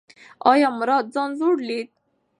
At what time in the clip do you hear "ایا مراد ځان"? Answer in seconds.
0.51-1.29